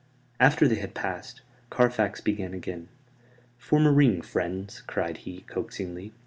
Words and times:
After 0.39 0.67
they 0.67 0.77
had 0.77 0.95
passed, 0.95 1.43
Carfax 1.69 2.21
began 2.21 2.55
again. 2.55 2.87
"Form 3.59 3.85
a 3.85 3.91
ring, 3.91 4.23
friends," 4.23 4.81
cried 4.87 5.17
he, 5.17 5.41
coaxingly. 5.41 6.11